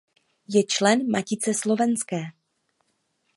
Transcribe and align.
Je 0.47 0.63
člen 0.63 1.07
Matice 1.11 1.53
slovenské. 1.53 2.21